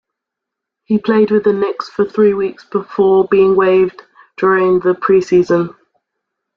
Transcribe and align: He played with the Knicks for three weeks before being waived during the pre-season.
He 0.85 0.97
played 0.97 1.29
with 1.29 1.43
the 1.43 1.53
Knicks 1.53 1.87
for 1.87 2.05
three 2.05 2.33
weeks 2.33 2.65
before 2.65 3.27
being 3.27 3.55
waived 3.55 4.01
during 4.35 4.79
the 4.79 4.95
pre-season. 4.95 5.75